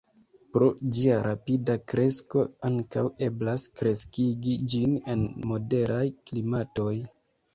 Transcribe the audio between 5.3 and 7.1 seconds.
moderaj klimatoj.